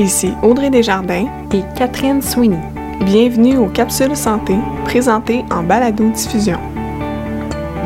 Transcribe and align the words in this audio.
Ici 0.00 0.32
Audrey 0.42 0.70
Desjardins 0.70 1.28
et 1.52 1.62
Catherine 1.78 2.20
Sweeney. 2.20 2.58
Bienvenue 3.02 3.58
aux 3.58 3.68
Capsules 3.68 4.16
Santé, 4.16 4.56
présentées 4.84 5.44
en 5.52 5.62
balado-diffusion. 5.62 6.58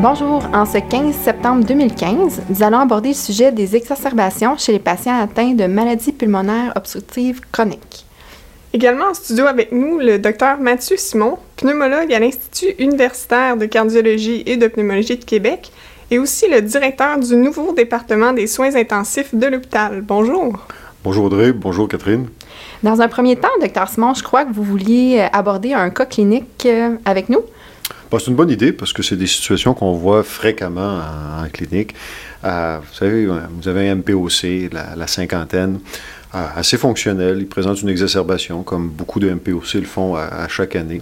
Bonjour, 0.00 0.42
en 0.54 0.64
ce 0.64 0.78
15 0.78 1.14
septembre 1.14 1.66
2015, 1.66 2.44
nous 2.48 2.62
allons 2.62 2.78
aborder 2.78 3.10
le 3.10 3.14
sujet 3.14 3.52
des 3.52 3.76
exacerbations 3.76 4.56
chez 4.56 4.72
les 4.72 4.78
patients 4.78 5.20
atteints 5.20 5.52
de 5.52 5.66
maladies 5.66 6.12
pulmonaires 6.12 6.72
obstructives 6.76 7.42
chroniques. 7.52 8.06
Également 8.72 9.10
en 9.10 9.14
studio 9.14 9.44
avec 9.44 9.70
nous, 9.72 9.98
le 9.98 10.18
docteur 10.18 10.58
Mathieu 10.58 10.96
Simon, 10.96 11.36
pneumologue 11.56 12.14
à 12.14 12.20
l'Institut 12.20 12.74
universitaire 12.78 13.58
de 13.58 13.66
cardiologie 13.66 14.44
et 14.46 14.56
de 14.56 14.66
pneumologie 14.66 15.18
de 15.18 15.24
Québec, 15.26 15.70
et 16.10 16.18
aussi 16.18 16.48
le 16.48 16.62
directeur 16.62 17.18
du 17.18 17.36
nouveau 17.36 17.74
département 17.74 18.32
des 18.32 18.46
soins 18.46 18.74
intensifs 18.76 19.34
de 19.34 19.46
l'hôpital. 19.46 20.00
Bonjour. 20.00 20.66
Bonjour 21.04 21.26
Audrey, 21.26 21.52
bonjour 21.52 21.88
Catherine. 21.88 22.28
Dans 22.82 23.00
un 23.00 23.08
premier 23.08 23.36
temps, 23.36 23.48
docteur 23.60 23.88
Simon, 23.88 24.14
je 24.14 24.22
crois 24.22 24.44
que 24.44 24.52
vous 24.52 24.64
vouliez 24.64 25.26
aborder 25.32 25.72
un 25.72 25.90
cas 25.90 26.06
clinique 26.06 26.66
euh, 26.66 26.96
avec 27.04 27.28
nous. 27.28 27.42
c'est 28.10 28.26
une 28.26 28.34
bonne 28.34 28.50
idée 28.50 28.72
parce 28.72 28.92
que 28.92 29.02
c'est 29.02 29.16
des 29.16 29.26
situations 29.26 29.74
qu'on 29.74 29.92
voit 29.92 30.22
fréquemment 30.22 31.00
en, 31.42 31.48
clinique. 31.50 31.94
Euh, 32.44 32.78
vous 32.80 32.94
savez, 32.94 33.26
vous 33.26 33.68
avez 33.68 33.88
un 33.88 33.96
MPOC, 33.96 34.70
la 34.72 35.06
cinquantaine. 35.06 35.80
Ah, 36.32 36.52
assez 36.56 36.76
fonctionnel. 36.76 37.38
Il 37.40 37.46
présente 37.46 37.80
une 37.80 37.88
exacerbation, 37.88 38.62
comme 38.62 38.88
beaucoup 38.88 39.18
de 39.18 39.30
MPOC 39.30 39.74
le 39.74 39.84
font 39.84 40.14
à, 40.14 40.46
chaque 40.48 40.76
année. 40.76 41.00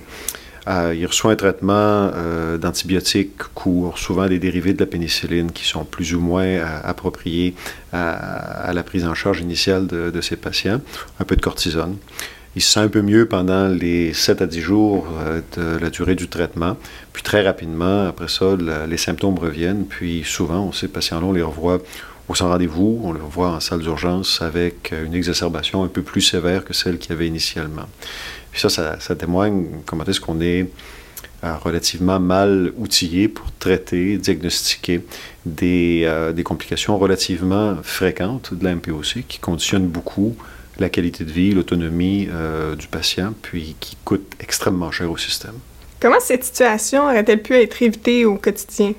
Ah, 0.68 0.92
il 0.92 1.06
reçoit 1.06 1.30
un 1.30 1.36
traitement 1.36 2.10
euh, 2.12 2.58
d'antibiotiques 2.58 3.38
court, 3.54 3.98
souvent 3.98 4.26
des 4.26 4.40
dérivés 4.40 4.74
de 4.74 4.80
la 4.80 4.86
pénicilline 4.86 5.52
qui 5.52 5.64
sont 5.64 5.84
plus 5.84 6.12
ou 6.12 6.20
moins 6.20 6.42
euh, 6.42 6.80
appropriés 6.82 7.54
à, 7.92 8.72
la 8.74 8.82
prise 8.82 9.06
en 9.06 9.14
charge 9.14 9.40
initiale 9.40 9.86
de, 9.86 10.20
ces 10.20 10.34
patients. 10.34 10.80
Un 11.20 11.24
peu 11.24 11.36
de 11.36 11.40
cortisone. 11.40 11.96
Il 12.56 12.62
se 12.62 12.72
sent 12.72 12.80
un 12.80 12.88
peu 12.88 13.00
mieux 13.00 13.26
pendant 13.26 13.68
les 13.68 14.12
7 14.12 14.42
à 14.42 14.46
10 14.46 14.60
jours 14.60 15.06
euh, 15.20 15.40
de 15.56 15.78
la 15.78 15.88
durée 15.88 16.16
du 16.16 16.26
traitement. 16.26 16.76
Puis 17.12 17.22
très 17.22 17.42
rapidement, 17.42 18.08
après 18.08 18.28
ça, 18.28 18.56
les 18.88 18.96
symptômes 18.96 19.38
reviennent. 19.38 19.84
Puis 19.86 20.24
souvent, 20.24 20.72
ces 20.72 20.88
patients-là, 20.88 21.26
on 21.26 21.32
les 21.32 21.42
revoit 21.42 21.78
au 22.28 22.34
sans 22.34 22.48
rendez-vous, 22.48 23.00
on 23.04 23.12
le 23.12 23.20
voit 23.20 23.50
en 23.50 23.60
salle 23.60 23.80
d'urgence 23.80 24.42
avec 24.42 24.92
une 24.92 25.14
exacerbation 25.14 25.84
un 25.84 25.88
peu 25.88 26.02
plus 26.02 26.22
sévère 26.22 26.64
que 26.64 26.72
celle 26.72 26.98
qu'il 26.98 27.10
y 27.10 27.12
avait 27.12 27.28
initialement. 27.28 27.86
Puis 28.50 28.60
ça, 28.60 28.98
ça, 28.98 29.14
témoigne 29.14 29.66
comment 29.84 30.04
est-ce 30.04 30.20
qu'on 30.20 30.40
est 30.40 30.66
euh, 31.44 31.56
relativement 31.62 32.18
mal 32.18 32.72
outillé 32.78 33.28
pour 33.28 33.52
traiter, 33.58 34.16
diagnostiquer 34.16 35.02
des, 35.44 36.02
euh, 36.04 36.32
des, 36.32 36.42
complications 36.42 36.98
relativement 36.98 37.76
fréquentes 37.82 38.54
de 38.54 38.64
la 38.64 38.74
MPOC 38.74 39.24
qui 39.28 39.38
conditionnent 39.38 39.86
beaucoup 39.86 40.34
la 40.78 40.88
qualité 40.88 41.24
de 41.24 41.30
vie, 41.30 41.52
l'autonomie 41.52 42.28
euh, 42.32 42.74
du 42.74 42.86
patient, 42.86 43.34
puis 43.42 43.76
qui 43.80 43.96
coûtent 44.04 44.32
extrêmement 44.40 44.90
cher 44.90 45.10
au 45.10 45.16
système. 45.16 45.54
Comment 46.00 46.20
cette 46.20 46.44
situation 46.44 47.04
aurait-elle 47.04 47.42
pu 47.42 47.54
être 47.54 47.82
évitée 47.82 48.24
au 48.24 48.36
quotidien? 48.36 48.94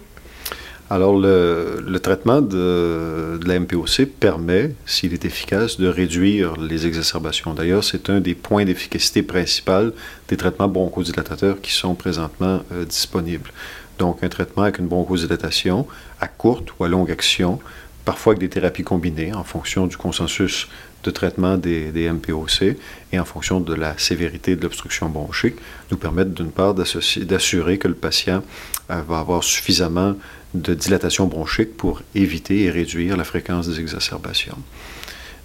Alors, 0.90 1.18
le, 1.20 1.98
traitement 2.02 2.40
de, 2.42 3.40
la 3.46 3.60
MPOC 3.60 4.06
permet, 4.20 4.74
s'il 4.86 5.14
est 5.14 5.26
efficace, 5.26 5.78
de 5.78 5.88
réduire 5.88 6.56
les 6.56 6.88
exacerbations. 6.88 7.54
D'ailleurs, 7.54 7.84
c'est 7.84 8.10
un 8.10 8.22
des 8.22 8.36
points 8.36 8.64
d'efficacité 8.64 9.22
principal 9.22 9.92
des 10.30 10.38
traitements 10.38 10.70
bronchodilatateurs 10.70 11.60
qui 11.62 11.74
sont 11.74 11.94
présentement 11.94 12.62
euh, 12.72 12.86
disponibles. 12.86 13.52
Donc, 14.00 14.24
un 14.24 14.30
traitement 14.30 14.64
avec 14.64 14.78
une 14.78 14.88
bronchodilatation 14.88 15.88
à 16.22 16.28
courte 16.28 16.70
ou 16.80 16.86
à 16.86 16.88
longue 16.88 17.12
action, 17.12 17.60
parfois 18.08 18.32
avec 18.32 18.40
des 18.40 18.48
thérapies 18.48 18.86
combinées 18.86 19.34
en 19.34 19.44
fonction 19.44 19.86
du 19.86 19.98
consensus 19.98 20.70
de 21.04 21.12
traitement 21.12 21.58
des, 21.58 22.10
MPOC 22.10 22.78
et 23.12 23.20
en 23.20 23.26
fonction 23.26 23.60
de 23.60 23.74
la 23.74 23.98
sévérité 23.98 24.56
de 24.56 24.62
l'obstruction 24.62 25.10
bronchique, 25.10 25.56
nous 25.92 25.98
permettent 25.98 26.34
d'une 26.34 26.52
part 26.52 26.74
d'assurer 26.74 27.78
que 27.78 27.90
le 27.90 27.96
patient 27.96 28.44
euh, 28.92 29.02
va 29.10 29.20
avoir 29.20 29.44
suffisamment 29.44 30.16
de 30.54 30.74
dilatation 30.74 31.28
bronchique 31.28 31.76
pour 31.76 32.02
éviter 32.16 32.64
et 32.64 32.72
réduire 32.72 33.18
la 33.18 33.26
fréquence 33.26 33.68
des 33.68 33.82
exacerbations. 33.82 34.58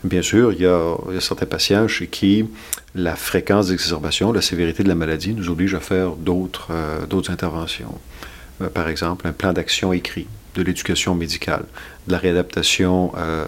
Bien 0.04 0.22
sûr, 0.22 0.52
il 0.52 0.60
y, 0.60 0.66
a, 0.66 0.96
certains 1.18 1.46
patients 1.46 1.88
chez 1.88 2.06
qui 2.06 2.46
la 2.94 3.16
fréquence 3.16 3.66
d'exacerbation, 3.68 4.32
la 4.32 4.40
sévérité 4.40 4.84
de 4.84 4.88
la 4.88 4.94
maladie 4.94 5.34
nous 5.34 5.48
oblige 5.50 5.74
à 5.74 5.80
faire 5.80 6.12
d'autres 6.12 6.68
euh, 6.70 7.22
interventions. 7.28 7.98
Euh, 8.60 8.68
par 8.68 8.86
exemple, 8.88 9.26
un 9.26 9.32
plan 9.32 9.52
d'action 9.52 9.92
écrit, 9.92 10.28
de 10.54 10.62
l'éducation 10.62 11.14
médicale, 11.14 11.64
de 12.06 12.12
la 12.12 12.18
réadaptation 12.18 13.12
euh, 13.16 13.46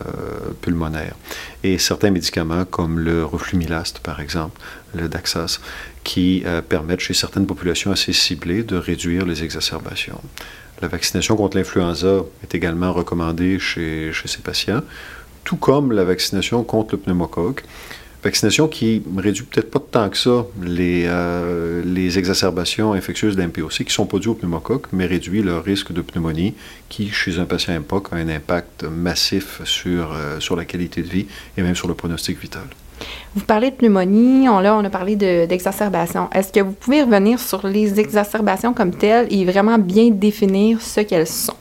pulmonaire 0.60 1.14
et 1.62 1.78
certains 1.78 2.10
médicaments 2.10 2.64
comme 2.64 2.98
le 2.98 3.24
reflumilaste, 3.24 3.98
par 3.98 4.20
exemple, 4.20 4.60
le 4.94 5.08
Daxas, 5.08 5.58
qui 6.02 6.44
permettent 6.68 7.00
chez 7.00 7.14
certaines 7.14 7.46
populations 7.46 7.90
assez 7.90 8.12
ciblées 8.12 8.62
de 8.62 8.76
réduire 8.76 9.24
les 9.24 9.42
exacerbations. 9.42 10.20
La 10.82 10.88
vaccination 10.88 11.36
contre 11.36 11.56
l'influenza 11.56 12.24
est 12.42 12.54
également 12.54 12.92
recommandée 12.92 13.58
chez, 13.58 14.12
ces 14.24 14.38
patients, 14.38 14.82
tout 15.44 15.56
comme 15.56 15.92
la 15.92 16.04
vaccination 16.04 16.62
contre 16.64 16.96
le 16.96 17.00
pneumocoque. 17.00 17.64
Vaccination 18.24 18.68
qui 18.68 19.02
réduit 19.18 19.44
peut-être 19.44 19.70
pas 19.70 19.78
tant 19.78 20.08
que 20.08 20.16
ça 20.16 20.46
les, 20.62 21.04
euh, 21.06 21.82
les 21.84 22.18
exacerbations 22.18 22.94
infectieuses 22.94 23.36
d'MPOC 23.36 23.70
qui 23.70 23.84
ne 23.84 23.90
sont 23.90 24.06
pas 24.06 24.18
dues 24.18 24.28
au 24.28 24.34
pneumocoque, 24.34 24.86
mais 24.94 25.04
réduit 25.04 25.42
leur 25.42 25.62
risque 25.62 25.92
de 25.92 26.00
pneumonie 26.00 26.54
qui, 26.88 27.10
chez 27.10 27.38
un 27.38 27.44
patient 27.44 27.78
MPOC, 27.78 28.14
a 28.14 28.16
un 28.16 28.28
impact 28.30 28.84
massif 28.84 29.60
sur, 29.64 30.14
euh, 30.14 30.40
sur 30.40 30.56
la 30.56 30.64
qualité 30.64 31.02
de 31.02 31.08
vie 31.08 31.26
et 31.58 31.62
même 31.62 31.74
sur 31.74 31.86
le 31.86 31.92
pronostic 31.92 32.40
vital. 32.40 32.64
Vous 33.34 33.44
parlez 33.44 33.70
de 33.70 33.76
pneumonie, 33.76 34.48
on, 34.48 34.58
là, 34.60 34.74
on 34.74 34.84
a 34.84 34.90
parlé 34.90 35.16
d'exacerbation. 35.16 36.30
Est-ce 36.32 36.50
que 36.50 36.60
vous 36.60 36.72
pouvez 36.72 37.02
revenir 37.02 37.38
sur 37.38 37.66
les 37.66 38.00
exacerbations 38.00 38.72
comme 38.72 38.94
telles 38.94 39.26
et 39.30 39.44
vraiment 39.44 39.76
bien 39.76 40.08
définir 40.10 40.80
ce 40.80 41.00
qu'elles 41.00 41.26
sont? 41.26 41.56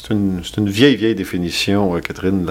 C'est 0.00 0.14
une, 0.14 0.68
vieille, 0.68 0.94
vieille 0.94 1.16
définition, 1.16 1.96
euh, 1.96 2.00
Catherine. 2.00 2.46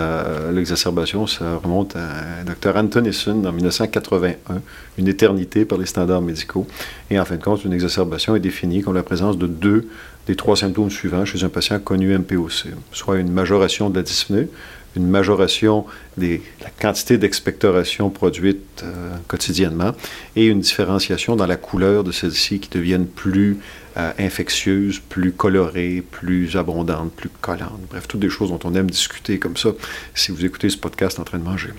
L'exacerbation, 0.52 1.28
ça 1.28 1.56
remonte 1.63 1.96
à 1.96 2.44
Dr. 2.44 2.75
Antonison 2.75 3.44
en 3.46 3.52
1981, 3.53 4.62
une 4.97 5.08
éternité 5.08 5.63
par 5.63 5.78
les 5.78 5.85
standards 5.85 6.22
médicaux. 6.22 6.68
Et 7.09 7.18
en 7.19 7.25
fin 7.25 7.38
de 7.38 7.44
compte, 7.44 7.63
une 7.63 7.74
exacerbation 7.74 8.35
est 8.35 8.41
définie 8.41 8.81
comme 8.81 8.96
la 8.96 9.03
présence 9.03 9.38
de 9.38 9.47
deux 9.47 9.88
des 10.28 10.35
trois 10.35 10.58
symptômes 10.58 10.90
suivants 10.90 11.24
chez 11.24 11.44
un 11.46 11.50
patient 11.50 11.80
connu 11.80 12.16
MPOC, 12.18 12.66
soit 12.91 13.18
une 13.18 13.31
majoration 13.31 13.90
de 13.90 13.96
la 13.96 14.03
dyspnée, 14.03 14.50
une 14.96 15.08
majoration 15.08 15.86
de 16.18 16.40
la 16.62 16.70
quantité 16.81 17.18
d'expectoration 17.18 18.09
produite 18.09 18.84
euh, 18.84 19.16
quotidiennement 19.28 19.92
et 20.36 20.48
une 20.48 20.59
différenciation 20.59 21.36
dans 21.36 21.46
la 21.46 21.56
couleur 21.58 22.03
de 22.03 22.12
celles-ci 22.12 22.59
qui 22.59 22.70
deviennent 22.70 23.08
plus 23.08 23.59
euh, 23.97 24.12
infectieuses, 24.20 25.00
plus 25.00 25.31
colorées, 25.31 26.03
plus 26.09 26.56
abondantes, 26.56 27.12
plus 27.12 27.30
collantes. 27.42 27.81
Bref, 27.90 28.08
toutes 28.08 28.20
des 28.20 28.30
choses 28.30 28.50
dont 28.50 28.59
on 28.64 28.74
aime 28.76 28.90
discuter 28.90 29.40
comme 29.40 29.58
ça 29.58 29.70
si 30.16 30.31
vous 30.31 30.46
écoutez 30.46 30.70
ce 30.70 30.78
podcast 30.78 31.20
en 31.20 31.24
train 31.24 31.40
de 31.40 31.44
manger. 31.44 31.70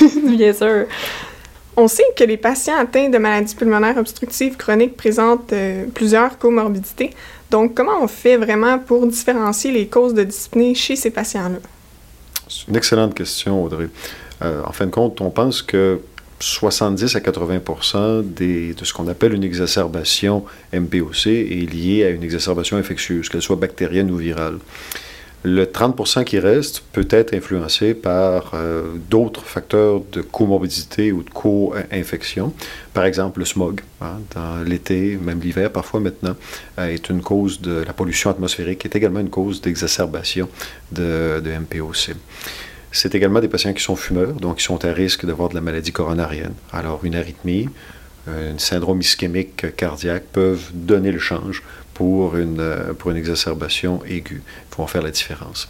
Bien 0.36 0.52
sûr. 0.52 0.86
On 1.76 1.88
sait 1.88 2.04
que 2.16 2.22
les 2.22 2.36
patients 2.36 2.78
atteints 2.78 3.08
de 3.08 3.18
maladies 3.18 3.54
pulmonaires 3.56 3.96
obstructives 3.96 4.56
chroniques 4.56 4.96
présentent 4.96 5.52
euh, 5.52 5.86
plusieurs 5.92 6.38
comorbidités. 6.38 7.10
Donc, 7.50 7.74
comment 7.74 8.00
on 8.00 8.08
fait 8.08 8.36
vraiment 8.36 8.78
pour 8.78 9.06
différencier 9.06 9.72
les 9.72 9.88
causes 9.88 10.14
de 10.14 10.22
dyspnée 10.22 10.74
chez 10.74 10.94
ces 10.94 11.10
patients-là? 11.10 11.58
C'est 12.54 12.68
une 12.68 12.76
excellente 12.76 13.14
question, 13.14 13.64
Audrey. 13.64 13.88
Euh, 14.42 14.62
en 14.64 14.72
fin 14.72 14.86
de 14.86 14.90
compte, 14.90 15.20
on 15.20 15.30
pense 15.30 15.60
que 15.60 16.00
70 16.38 17.16
à 17.16 17.20
80 17.20 18.22
des, 18.22 18.74
de 18.74 18.84
ce 18.84 18.92
qu'on 18.92 19.08
appelle 19.08 19.34
une 19.34 19.42
exacerbation 19.42 20.44
MPOC 20.72 21.26
est 21.26 21.72
liée 21.72 22.04
à 22.04 22.10
une 22.10 22.22
exacerbation 22.22 22.76
infectieuse, 22.76 23.28
qu'elle 23.28 23.42
soit 23.42 23.56
bactérienne 23.56 24.10
ou 24.10 24.16
virale. 24.16 24.58
Le 25.46 25.66
30% 25.66 26.24
qui 26.24 26.38
reste 26.38 26.82
peut 26.92 27.06
être 27.10 27.34
influencé 27.34 27.92
par 27.92 28.52
euh, 28.54 28.94
d'autres 29.10 29.44
facteurs 29.44 30.00
de 30.10 30.22
comorbidité 30.22 31.12
ou 31.12 31.22
de 31.22 31.28
co-infection. 31.28 32.54
Par 32.94 33.04
exemple, 33.04 33.40
le 33.40 33.44
smog, 33.44 33.82
hein, 34.00 34.20
dans 34.34 34.62
l'été, 34.66 35.18
même 35.20 35.40
l'hiver 35.40 35.70
parfois 35.70 36.00
maintenant, 36.00 36.34
euh, 36.78 36.86
est 36.86 37.10
une 37.10 37.20
cause 37.20 37.60
de 37.60 37.84
la 37.86 37.92
pollution 37.92 38.30
atmosphérique, 38.30 38.86
est 38.86 38.96
également 38.96 39.20
une 39.20 39.28
cause 39.28 39.60
d'exacerbation 39.60 40.48
de, 40.92 41.42
de 41.44 41.50
MPOC. 41.50 42.12
C'est 42.90 43.14
également 43.14 43.40
des 43.40 43.48
patients 43.48 43.74
qui 43.74 43.82
sont 43.82 43.96
fumeurs, 43.96 44.32
donc 44.32 44.56
qui 44.56 44.64
sont 44.64 44.82
à 44.82 44.92
risque 44.94 45.26
d'avoir 45.26 45.50
de 45.50 45.56
la 45.56 45.60
maladie 45.60 45.92
coronarienne. 45.92 46.54
Alors, 46.72 47.04
une 47.04 47.16
arythmie, 47.16 47.68
un 48.26 48.56
syndrome 48.56 49.00
ischémique 49.00 49.76
cardiaque 49.76 50.24
peuvent 50.32 50.70
donner 50.72 51.12
le 51.12 51.18
change 51.18 51.62
pour 51.94 52.36
une, 52.36 52.60
euh, 52.60 52.92
pour 52.92 53.10
une 53.10 53.16
exacerbation 53.16 54.04
aiguë. 54.04 54.42
Ils 54.72 54.76
vont 54.76 54.86
faire 54.86 55.02
la 55.02 55.10
différence. 55.10 55.68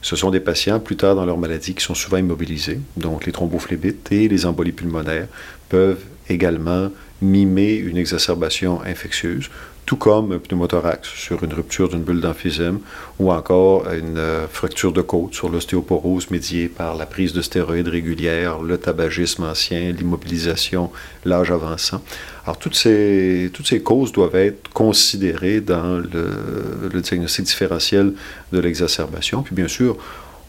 Ce 0.00 0.16
sont 0.16 0.30
des 0.30 0.40
patients 0.40 0.80
plus 0.80 0.96
tard 0.96 1.14
dans 1.14 1.24
leur 1.24 1.38
maladie 1.38 1.74
qui 1.74 1.82
sont 1.82 1.94
souvent 1.94 2.18
immobilisés, 2.18 2.78
donc 2.96 3.26
les 3.26 3.32
thrombophlébites 3.32 4.12
et 4.12 4.28
les 4.28 4.46
embolies 4.46 4.72
pulmonaires 4.72 5.28
peuvent 5.68 6.04
également 6.28 6.90
mimer 7.22 7.74
une 7.74 7.96
exacerbation 7.96 8.82
infectieuse, 8.82 9.48
tout 9.86 9.96
comme 9.96 10.32
un 10.32 10.38
pneumothorax 10.38 11.08
sur 11.08 11.42
une 11.44 11.52
rupture 11.52 11.88
d'une 11.88 12.02
bulle 12.02 12.20
d'emphysème 12.20 12.80
ou 13.18 13.30
encore 13.32 13.84
une 13.92 14.18
euh, 14.18 14.48
fracture 14.48 14.92
de 14.92 15.02
côte 15.02 15.34
sur 15.34 15.48
l'ostéoporose 15.48 16.30
médiée 16.30 16.68
par 16.68 16.96
la 16.96 17.06
prise 17.06 17.32
de 17.32 17.42
stéroïdes 17.42 17.88
régulière, 17.88 18.62
le 18.62 18.78
tabagisme 18.78 19.44
ancien, 19.44 19.92
l'immobilisation, 19.92 20.90
l'âge 21.24 21.50
avançant. 21.50 22.00
Alors, 22.44 22.58
toutes 22.58 22.74
ces, 22.74 23.50
causes 23.82 24.12
doivent 24.12 24.36
être 24.36 24.68
considérées 24.72 25.60
dans 25.60 25.98
le, 25.98 26.90
le 26.92 27.00
diagnostic 27.00 27.44
différentiel 27.46 28.12
de 28.52 28.58
l'exacerbation. 28.58 29.42
Puis, 29.42 29.54
bien 29.54 29.68
sûr, 29.68 29.96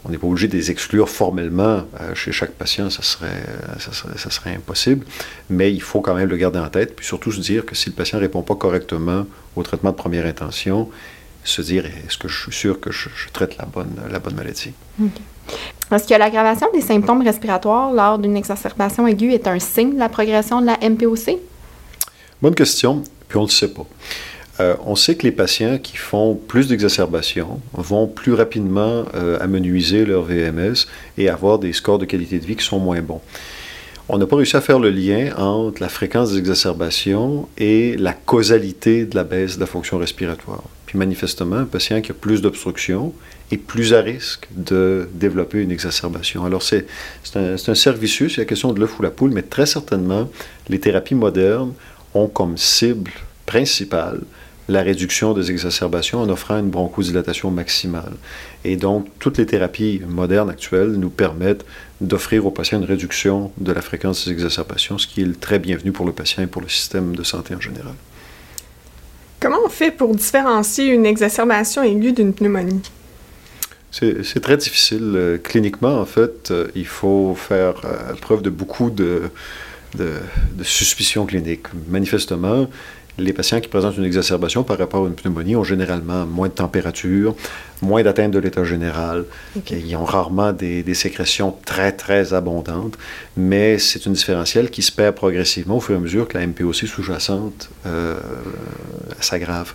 on 0.06 0.10
n'est 0.10 0.18
pas 0.18 0.26
obligé 0.26 0.46
de 0.46 0.56
les 0.56 0.70
exclure 0.70 1.08
formellement 1.08 1.82
euh, 2.00 2.14
chez 2.14 2.30
chaque 2.30 2.52
patient, 2.52 2.90
ça 2.90 3.02
serait, 3.02 3.42
ça 3.78 4.30
serait, 4.30 4.54
impossible, 4.54 5.04
mais 5.50 5.72
il 5.72 5.82
faut 5.82 6.00
quand 6.00 6.14
même 6.14 6.28
le 6.28 6.36
garder 6.36 6.60
en 6.60 6.68
tête, 6.68 6.94
puis 6.94 7.04
surtout 7.04 7.32
se 7.32 7.40
dire 7.40 7.66
que 7.66 7.74
si 7.74 7.88
le 7.88 7.94
patient 7.94 8.18
ne 8.18 8.22
répond 8.22 8.42
pas 8.42 8.54
correctement 8.54 9.26
au 9.56 9.62
traitement 9.62 9.90
de 9.90 9.96
première 9.96 10.26
intention, 10.26 10.88
se 11.44 11.62
dire 11.62 11.86
est-ce 11.86 12.18
que 12.18 12.28
je 12.28 12.42
suis 12.42 12.52
sûr 12.52 12.80
que 12.80 12.90
je, 12.90 13.08
traite 13.32 13.56
la 13.56 13.64
bonne, 13.66 13.94
la 14.10 14.18
bonne 14.18 14.34
maladie? 14.34 14.72
Est-ce 15.92 16.08
que 16.08 16.14
l'aggravation 16.14 16.66
des 16.72 16.80
symptômes 16.80 17.22
respiratoires 17.22 17.92
lors 17.92 18.18
d'une 18.18 18.36
exacerbation 18.36 19.06
aiguë 19.06 19.34
est 19.34 19.46
un 19.46 19.58
signe 19.58 19.94
de 19.94 19.98
la 19.98 20.08
progression 20.08 20.60
de 20.60 20.66
la 20.66 20.78
MPOC? 20.78 21.38
Bonne 22.42 22.54
question, 22.54 23.02
puis 23.28 23.38
on 23.38 23.42
ne 23.42 23.46
le 23.46 23.52
sait 23.52 23.72
pas. 23.72 23.86
Euh, 24.60 24.74
on 24.84 24.96
sait 24.96 25.16
que 25.16 25.24
les 25.24 25.32
patients 25.32 25.78
qui 25.78 25.96
font 25.96 26.34
plus 26.34 26.68
d'exacerbations 26.68 27.60
vont 27.74 28.06
plus 28.06 28.32
rapidement 28.32 29.04
euh, 29.14 29.38
amenuiser 29.40 30.06
leur 30.06 30.22
VMS 30.22 30.86
et 31.18 31.28
avoir 31.28 31.58
des 31.58 31.72
scores 31.72 31.98
de 31.98 32.06
qualité 32.06 32.38
de 32.38 32.46
vie 32.46 32.56
qui 32.56 32.64
sont 32.64 32.78
moins 32.78 33.02
bons. 33.02 33.20
On 34.08 34.18
n'a 34.18 34.26
pas 34.26 34.36
réussi 34.36 34.56
à 34.56 34.60
faire 34.60 34.78
le 34.78 34.90
lien 34.90 35.34
entre 35.36 35.82
la 35.82 35.88
fréquence 35.88 36.30
des 36.30 36.38
exacerbations 36.38 37.48
et 37.58 37.96
la 37.96 38.12
causalité 38.12 39.04
de 39.04 39.16
la 39.16 39.24
baisse 39.24 39.56
de 39.56 39.60
la 39.60 39.66
fonction 39.66 39.98
respiratoire. 39.98 40.62
Puis 40.86 40.96
manifestement, 40.96 41.56
un 41.56 41.64
patient 41.64 42.00
qui 42.00 42.12
a 42.12 42.14
plus 42.14 42.40
d'obstruction 42.40 43.12
est 43.50 43.56
plus 43.56 43.94
à 43.94 44.00
risque 44.00 44.46
de 44.52 45.08
développer 45.12 45.60
une 45.60 45.72
exacerbation. 45.72 46.44
Alors 46.44 46.62
c'est 46.62 46.86
un, 47.34 47.54
un 47.54 47.74
cercle 47.74 47.98
vicieux, 47.98 48.28
c'est 48.28 48.42
la 48.42 48.44
question 48.46 48.72
de 48.72 48.78
l'œuf 48.78 48.98
ou 48.98 49.02
la 49.02 49.10
poule, 49.10 49.32
mais 49.32 49.42
très 49.42 49.66
certainement, 49.66 50.30
les 50.68 50.78
thérapies 50.78 51.16
modernes 51.16 51.72
ont 52.14 52.28
comme 52.28 52.56
cible 52.56 53.10
principale 53.44 54.20
la 54.68 54.82
réduction 54.82 55.32
des 55.32 55.50
exacerbations 55.50 56.20
en 56.20 56.28
offrant 56.28 56.58
une 56.58 56.70
bronchodilatation 56.70 57.50
maximale. 57.50 58.12
Et 58.64 58.76
donc, 58.76 59.06
toutes 59.18 59.38
les 59.38 59.46
thérapies 59.46 60.02
modernes 60.08 60.50
actuelles 60.50 60.92
nous 60.92 61.10
permettent 61.10 61.64
d'offrir 62.00 62.46
aux 62.46 62.50
patients 62.50 62.78
une 62.78 62.84
réduction 62.84 63.52
de 63.58 63.72
la 63.72 63.80
fréquence 63.80 64.26
des 64.26 64.32
exacerbations, 64.32 64.98
ce 64.98 65.06
qui 65.06 65.22
est 65.22 65.40
très 65.40 65.58
bienvenu 65.58 65.92
pour 65.92 66.06
le 66.06 66.12
patient 66.12 66.42
et 66.42 66.46
pour 66.46 66.62
le 66.62 66.68
système 66.68 67.14
de 67.14 67.22
santé 67.22 67.54
en 67.54 67.60
général. 67.60 67.94
Comment 69.38 69.58
on 69.64 69.68
fait 69.68 69.90
pour 69.90 70.14
différencier 70.14 70.86
une 70.86 71.06
exacerbation 71.06 71.82
aiguë 71.82 72.12
d'une 72.12 72.32
pneumonie? 72.32 72.82
C'est 73.92 74.40
très 74.40 74.56
difficile. 74.58 75.12
Euh, 75.14 75.38
cliniquement, 75.38 76.00
en 76.00 76.04
fait, 76.04 76.50
euh, 76.50 76.68
il 76.74 76.86
faut 76.86 77.34
faire 77.34 77.80
euh, 77.84 78.14
preuve 78.20 78.42
de 78.42 78.50
beaucoup 78.50 78.90
de, 78.90 79.30
de, 79.96 80.10
de 80.52 80.64
suspicions 80.64 81.24
cliniques. 81.24 81.66
Manifestement, 81.88 82.68
les 83.18 83.32
patients 83.32 83.60
qui 83.60 83.68
présentent 83.68 83.96
une 83.96 84.04
exacerbation 84.04 84.62
par 84.62 84.78
rapport 84.78 85.04
à 85.04 85.08
une 85.08 85.14
pneumonie 85.14 85.56
ont 85.56 85.64
généralement 85.64 86.26
moins 86.26 86.48
de 86.48 86.52
température, 86.52 87.34
moins 87.82 88.02
d'atteinte 88.02 88.32
de 88.32 88.38
l'état 88.38 88.64
général. 88.64 89.24
Ils 89.70 89.96
ont 89.96 90.04
rarement 90.04 90.52
des, 90.52 90.94
sécrétions 90.94 91.54
très, 91.64 91.92
très 91.92 92.34
abondantes, 92.34 92.96
mais 93.36 93.78
c'est 93.78 94.06
une 94.06 94.12
différentielle 94.12 94.70
qui 94.70 94.82
se 94.82 94.92
perd 94.92 95.14
progressivement 95.14 95.76
au 95.76 95.80
fur 95.80 95.94
et 95.94 95.98
à 95.98 96.00
mesure 96.00 96.28
que 96.28 96.38
la 96.38 96.46
MPOC 96.46 96.74
sous-jacente 96.74 97.70
euh, 97.86 98.16
s'aggrave. 99.20 99.74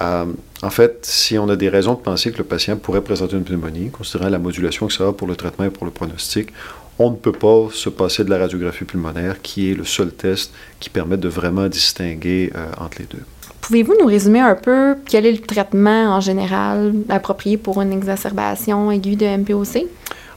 Euh, 0.00 0.24
en 0.62 0.70
fait, 0.70 0.98
si 1.02 1.38
on 1.38 1.48
a 1.48 1.56
des 1.56 1.68
raisons 1.68 1.94
de 1.94 2.00
penser 2.00 2.32
que 2.32 2.38
le 2.38 2.44
patient 2.44 2.76
pourrait 2.76 3.02
présenter 3.02 3.36
une 3.36 3.44
pneumonie, 3.44 3.90
considérant 3.90 4.28
la 4.28 4.38
modulation 4.38 4.88
que 4.88 4.92
ça 4.92 5.08
a 5.08 5.12
pour 5.12 5.28
le 5.28 5.36
traitement 5.36 5.66
et 5.66 5.70
pour 5.70 5.84
le 5.84 5.92
pronostic, 5.92 6.50
on 6.98 7.10
ne 7.10 7.16
peut 7.16 7.32
pas 7.32 7.68
se 7.72 7.88
passer 7.88 8.24
de 8.24 8.30
la 8.30 8.38
radiographie 8.38 8.84
pulmonaire, 8.84 9.42
qui 9.42 9.70
est 9.70 9.74
le 9.74 9.84
seul 9.84 10.10
test 10.12 10.52
qui 10.80 10.90
permet 10.90 11.16
de 11.16 11.28
vraiment 11.28 11.68
distinguer 11.68 12.52
euh, 12.54 12.66
entre 12.78 12.98
les 13.00 13.06
deux. 13.06 13.22
Pouvez-vous 13.60 13.94
nous 13.98 14.06
résumer 14.06 14.40
un 14.40 14.54
peu 14.54 14.96
quel 15.06 15.24
est 15.26 15.32
le 15.32 15.38
traitement 15.38 16.14
en 16.14 16.20
général 16.20 16.92
approprié 17.08 17.56
pour 17.56 17.80
une 17.80 17.92
exacerbation 17.92 18.90
aiguë 18.90 19.16
de 19.16 19.26
MPOC? 19.38 19.86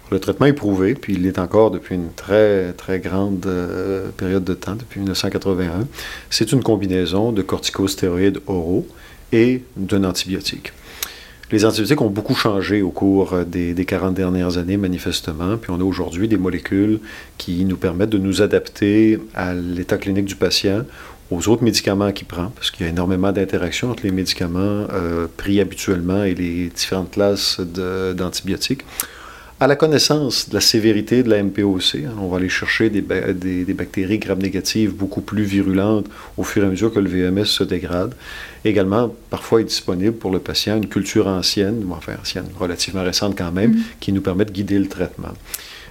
Le 0.10 0.20
traitement 0.20 0.46
est 0.46 0.54
prouvé, 0.54 0.96
puis 0.96 1.16
il 1.16 1.26
est 1.26 1.38
encore 1.38 1.70
depuis 1.70 1.96
une 1.96 2.12
très, 2.14 2.72
très 2.74 3.00
grande 3.00 3.46
euh, 3.46 4.10
période 4.16 4.46
de 4.46 4.54
temps, 4.54 4.76
depuis 4.76 5.02
1981. 5.02 5.86
C'est 6.30 6.54
une 6.54 6.64
combinaison 6.64 7.34
de 7.34 7.42
corticostéroïdes 7.42 8.40
oraux 8.48 8.88
et 9.34 9.64
d'un 9.76 10.06
antibiotique. 10.06 10.72
Les 11.50 11.64
antibiotiques 11.64 12.02
ont 12.02 12.10
beaucoup 12.10 12.36
changé 12.36 12.82
au 12.82 12.90
cours 12.90 13.32
euh, 13.32 13.46
des, 13.46 13.74
des 13.74 13.86
40 13.86 14.14
dernières 14.14 14.58
années, 14.58 14.76
manifestement. 14.76 15.56
Puis 15.58 15.72
on 15.72 15.80
a 15.80 15.84
aujourd'hui 15.84 16.28
des 16.28 16.38
molécules 16.38 17.00
qui 17.38 17.64
nous 17.64 17.78
permettent 17.78 18.10
de 18.10 18.18
nous 18.18 18.42
adapter 18.42 19.18
à 19.34 19.54
l'état 19.54 19.98
clinique 19.98 20.26
du 20.26 20.36
patient, 20.36 20.84
aux 21.32 21.48
autres 21.48 21.64
médicaments 21.64 22.12
qu'il 22.12 22.28
prend, 22.28 22.50
parce 22.50 22.70
qu'il 22.70 22.86
y 22.86 22.90
a 22.90 22.92
énormément 22.92 23.32
d'interactions 23.32 23.92
entre 23.92 24.04
les 24.04 24.12
médicaments 24.12 24.88
euh, 24.92 25.28
pris 25.38 25.62
habituellement 25.62 26.24
et 26.24 26.36
les 26.36 26.68
différentes 26.68 27.12
classes 27.12 27.60
d'antibiotiques 27.60 28.84
à 29.60 29.66
la 29.66 29.76
connaissance 29.76 30.50
de 30.50 30.54
la 30.54 30.62
sévérité 30.62 31.24
de 31.24 31.30
la 31.30 31.42
MPOC. 31.42 31.96
Hein, 31.96 32.12
on 32.20 32.28
va 32.28 32.38
aller 32.38 32.50
chercher 32.50 32.90
des, 32.90 33.02
des, 33.02 33.74
bactéries 33.74 34.20
gram-négatives 34.20 34.94
beaucoup 34.94 35.22
plus 35.22 35.44
virulentes 35.44 36.06
au 36.38 36.44
fur 36.44 36.64
et 36.64 36.68
à 36.68 36.70
mesure 36.70 36.94
que 36.94 37.00
le 37.00 37.10
VMS 37.10 37.46
se 37.46 37.64
dégrade. 37.64 38.14
Également, 38.64 39.14
parfois 39.30 39.62
est 39.62 39.66
disponible 39.66 40.14
pour 40.14 40.32
le 40.32 40.40
patient 40.40 40.78
une 40.78 40.88
culture 40.88 41.28
ancienne, 41.28 41.84
enfin 41.90 42.14
ancienne, 42.22 42.46
relativement 42.60 43.04
récente 43.04 43.36
quand 43.36 43.52
même, 43.52 43.74
mm-hmm. 43.74 44.00
qui 44.00 44.14
nous 44.14 44.22
permet 44.22 44.46
de 44.46 44.52
guider 44.52 44.78
le 44.78 44.88
traitement. 44.88 45.34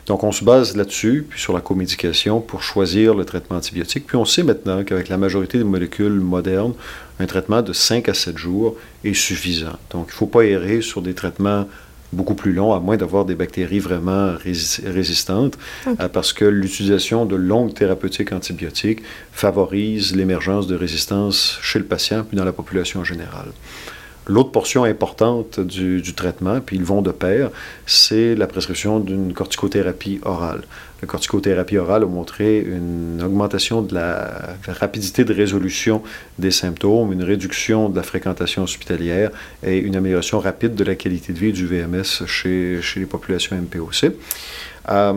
Donc, 0.07 0.23
on 0.23 0.31
se 0.31 0.45
base 0.45 0.77
là-dessus, 0.77 1.27
puis 1.29 1.41
sur 1.41 1.53
la 1.53 1.61
comédication, 1.61 2.41
pour 2.41 2.63
choisir 2.63 3.15
le 3.15 3.25
traitement 3.25 3.57
antibiotique. 3.57 4.07
Puis 4.07 4.17
on 4.17 4.25
sait 4.25 4.45
maintenant 4.45 4.85
qu'avec 4.85 5.09
la 5.09 5.17
majorité 5.17 5.59
des 5.59 5.65
molécules 5.65 6.21
modernes, 6.21 6.75
un 7.19 7.27
traitement 7.27 7.61
de 7.61 7.73
5 7.73 8.09
à 8.09 8.15
7 8.15 8.39
jours 8.39 8.77
est 9.03 9.15
suffisant. 9.15 9.77
Donc, 9.91 10.07
il 10.09 10.13
ne 10.13 10.17
faut 10.17 10.27
pas 10.27 10.43
errer 10.43 10.81
sur 10.81 11.03
des 11.03 11.15
traitements 11.15 11.67
beaucoup 12.17 12.35
plus 12.35 12.53
long, 12.53 12.73
à 12.73 12.81
moins 12.81 12.97
d'avoir 12.97 13.25
des 13.25 13.35
bactéries 13.35 13.79
vraiment 13.79 14.35
résistantes, 14.85 15.57
euh, 15.87 16.09
parce 16.09 16.33
que 16.33 16.45
l'utilisation 16.45 17.27
de 17.27 17.37
longues 17.37 17.75
thérapeutiques 17.75 18.33
antibiotiques 18.33 19.03
favorise 19.33 20.17
l'émergence 20.17 20.67
de 20.67 20.75
résistance 20.75 21.59
chez 21.63 21.79
le 21.79 21.85
patient 21.85 22.25
puis 22.25 22.37
dans 22.37 22.45
la 22.45 22.53
population 22.53 23.01
en 23.01 23.05
général. 23.05 23.47
L'autre 24.29 24.51
portion 24.51 24.83
importante 24.83 25.61
du, 25.61 26.03
traitement, 26.15 26.61
puis 26.61 26.77
ils 26.77 26.85
vont 26.85 27.01
de 27.01 27.13
pair, 27.13 27.51
c'est 27.87 28.35
la 28.35 28.49
prescription 28.49 28.99
d'une 28.99 29.33
corticothérapie 29.33 30.21
orale. 30.25 30.63
La 31.01 31.07
corticothérapie 31.07 31.77
orale 31.77 32.03
a 32.03 32.07
montré 32.07 32.59
une 32.59 33.23
augmentation 33.23 33.83
de 33.83 33.95
la 33.95 34.57
rapidité 34.67 35.25
de 35.25 35.33
résolution 35.33 36.03
des 36.41 36.51
symptômes, 36.51 37.13
une 37.13 37.23
réduction 37.23 37.89
de 37.89 37.97
la 37.97 38.03
fréquentation 38.03 38.65
hospitalière 38.65 39.31
et 39.63 39.79
une 39.79 39.95
amélioration 39.95 40.41
rapide 40.41 40.75
de 40.75 40.83
la 40.83 40.97
qualité 40.97 41.33
de 41.33 41.39
vie 41.39 41.53
du 41.53 41.67
VMS 41.67 42.27
chez, 42.27 42.81
les 42.97 43.07
populations 43.07 43.57
MPOC. 43.57 44.07
Euh, 44.89 45.13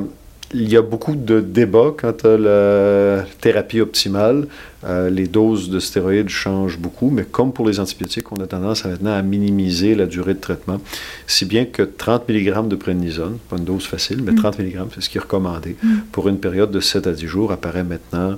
il 0.54 0.72
y 0.72 0.78
a 0.78 0.82
beaucoup 0.82 1.16
de 1.16 1.42
débats 1.42 1.94
quant 1.96 2.16
à 2.24 2.38
la 2.38 3.24
thérapie 3.40 3.82
optimale. 3.82 4.48
Euh, 4.84 5.10
les 5.10 5.28
doses 5.28 5.70
de 5.70 5.80
stéroïdes 5.80 6.30
changent 6.30 6.80
beaucoup, 6.80 7.10
mais 7.10 7.24
comme 7.24 7.54
pour 7.54 7.68
les 7.68 7.80
antibiotiques, 7.80 8.32
on 8.32 8.38
a 8.38 8.48
tendance 8.48 8.86
maintenant 8.86 9.14
à 9.14 9.22
minimiser 9.22 9.94
la 9.94 10.06
durée 10.06 10.34
de 10.34 10.40
traitement, 10.40 10.80
si 11.28 11.46
bien 11.46 11.66
que 11.66 11.84
30 11.84 12.30
mg 12.30 12.68
de 12.68 12.76
prénisone, 12.76 13.38
pas 13.50 13.58
une 13.58 13.66
dose 13.66 13.86
facile, 13.86 14.24
mais 14.24 14.34
30 14.34 14.60
mm. 14.60 14.64
mg, 14.64 14.88
c'est 14.96 15.02
ce 15.02 15.10
qui 15.10 15.18
est 15.18 15.22
recommandé, 15.22 15.76
mm. 15.84 15.98
pour 16.12 16.30
une 16.30 16.40
période 16.40 16.72
de 16.72 16.80
7 16.80 17.08
à 17.08 17.12
10 17.12 17.28
jours, 17.28 17.52
apparaît 17.52 17.84
maintenant 17.84 18.32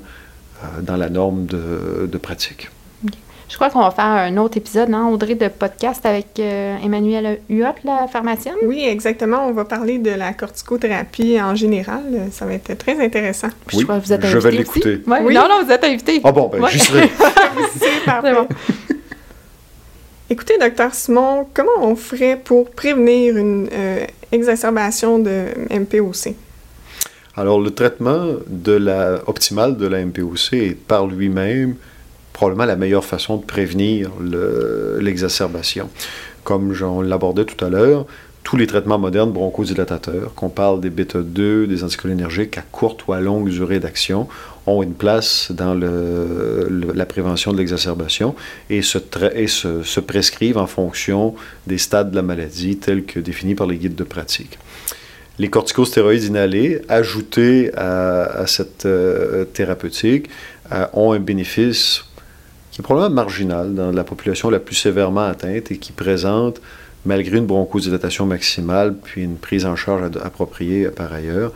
euh, 0.64 0.82
dans 0.82 0.98
la 0.98 1.10
norme 1.10 1.46
de 1.46 2.18
pratique. 2.18 2.70
Je 3.52 3.58
crois 3.58 3.70
qu'on 3.70 3.82
va 3.82 3.92
faire 3.92 4.06
un 4.06 4.38
autre 4.38 4.56
épisode, 4.56 4.88
non, 4.88 5.12
Audrey, 5.12 5.36
de 5.36 5.50
podcast 5.50 6.06
avec 6.06 6.40
euh, 6.40 6.78
Emmanuelle 6.82 7.42
Huot, 7.50 7.66
la 7.84 8.08
pharmacienne. 8.08 8.56
Oui, 8.64 8.86
exactement. 8.88 9.46
On 9.46 9.52
va 9.52 9.66
parler 9.66 9.98
de 9.98 10.12
la 10.12 10.32
corticothérapie 10.32 11.38
en 11.42 11.54
général. 11.54 12.30
Ça 12.32 12.46
va 12.46 12.54
être 12.54 12.74
très 12.76 12.98
intéressant. 13.04 13.50
Oui, 13.74 13.86
je, 13.86 13.92
vous 13.92 14.14
êtes 14.14 14.26
je 14.26 14.38
vais 14.38 14.52
l'écouter. 14.52 15.02
Oui. 15.06 15.34
Non, 15.34 15.50
non, 15.50 15.66
vous 15.66 15.70
êtes 15.72 15.84
invité. 15.84 16.22
Ah 16.24 16.32
bon, 16.32 16.48
ben, 16.48 16.66
j'y 16.68 16.80
serai. 16.80 17.10
C'est 17.78 18.06
parfait. 18.06 18.32
Écoutez, 20.30 20.58
docteur 20.58 20.94
Simon, 20.94 21.46
comment 21.54 21.72
on 21.82 21.98
ferait 21.98 22.40
pour 22.42 22.72
prévenir 22.72 23.36
une 23.36 23.68
euh, 23.74 24.06
exacerbation 24.32 25.20
de 25.20 25.48
MPOC? 25.70 26.36
Alors, 27.36 27.60
le 27.60 27.72
traitement 27.72 28.28
de 28.48 28.72
la, 28.72 29.20
optimal 29.28 29.76
de 29.76 29.88
la 29.88 30.06
MPOC 30.06 30.54
est 30.54 30.78
par 30.78 31.06
lui-même 31.06 31.76
probablement 32.42 32.66
la 32.66 32.76
meilleure 32.76 33.06
façon 33.06 33.38
de 33.38 33.44
prévenir 33.44 34.10
l'exacerbation. 35.00 35.92
Comme 36.44 36.74
on 36.82 37.02
l'abordait 37.02 37.46
tout 37.46 37.64
à 37.64 37.70
l'heure, 37.70 38.08
tous 38.42 38.58
les 38.58 38.66
traitements 38.66 38.98
modernes 38.98 39.32
bronchodilatateurs, 39.32 40.34
qu'on 40.34 40.50
parle 40.50 40.82
des 40.82 40.90
bêta-2, 40.90 41.68
des 41.68 41.84
anticholinergiques 41.84 42.58
à 42.58 42.64
courte 42.64 43.06
ou 43.06 43.14
à 43.14 43.20
longue 43.20 43.48
durée 43.48 43.80
d'action, 43.80 44.28
ont 44.66 44.82
une 44.82 44.96
place 44.96 45.52
dans 45.52 45.76
la 45.76 47.06
prévention 47.06 47.54
de 47.54 47.60
l'exacerbation 47.60 48.34
et, 48.72 48.82
se, 48.82 50.00
prescrivent 50.00 50.58
en 50.58 50.66
fonction 50.66 51.36
des 51.68 51.78
stades 51.78 52.10
de 52.10 52.16
la 52.16 52.24
maladie 52.24 52.78
tels 52.78 53.04
que 53.04 53.20
définis 53.20 53.54
par 53.54 53.68
les 53.68 53.78
guides 53.78 53.94
de 53.94 54.04
pratique. 54.04 54.58
Les 55.38 55.50
corticostéroïdes 55.52 56.24
inhalés, 56.24 56.82
ajoutés 56.90 57.72
à, 57.78 58.48
cette 58.48 58.88
euh, 58.88 59.46
thérapeutique, 59.46 60.28
euh, 60.72 60.88
ont 60.94 61.14
un 61.14 61.20
bénéfice 61.20 62.06
qui 62.82 62.94
est 62.94 63.10
marginal 63.10 63.74
dans 63.74 63.92
la 63.92 64.04
population 64.04 64.50
la 64.50 64.60
plus 64.60 64.76
sévèrement 64.76 65.26
atteinte 65.26 65.72
et 65.72 65.78
qui 65.78 65.92
présente 65.92 66.62
malgré 67.06 67.38
une 67.38 67.46
bronchodilatation 67.46 68.26
maximale, 68.26 68.96
puis 68.96 69.24
une 69.24 69.38
prise 69.38 69.66
en 69.66 69.76
charge 69.76 70.12
appropriée 70.22 70.86
euh, 70.86 70.92
par 70.92 71.12
ailleurs, 71.12 71.52